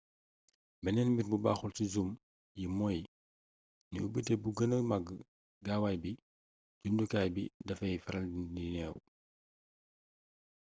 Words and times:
beneen 0.83 1.09
mbir 1.13 1.27
bu 1.31 1.37
baxul 1.43 1.71
ci 1.77 1.85
zoom 1.93 2.09
yi 2.59 2.65
mooy 2.77 2.99
ni 3.91 3.97
ubité 4.07 4.33
bu 4.41 4.49
gëna 4.57 4.77
mag 4.91 5.05
gaawaay 5.65 5.97
bi 6.03 6.11
jumtukaay 6.81 7.29
bi 7.35 7.43
dafay 7.67 7.95
faral 8.03 8.25
di 8.53 8.63
neew 8.73 8.95